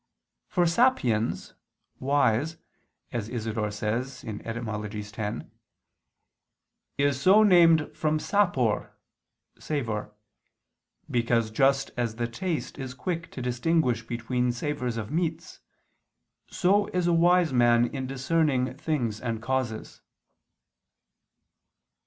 [0.47, 1.53] For "sapiens"
[1.99, 2.57] (wise)
[3.11, 4.99] as Isidore says (Etym.
[5.15, 5.45] x)
[6.97, 8.93] "is so named from sapor
[9.59, 10.11] (savor),
[11.11, 15.59] because just as the taste is quick to distinguish between savors of meats,
[16.47, 20.01] so is a wise man in discerning things and causes."